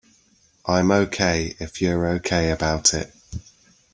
I'm 0.65 0.89
OK 0.89 1.55
if 1.59 1.79
you're 1.79 2.07
OK 2.07 2.49
about 2.49 2.95
it. 2.95 3.13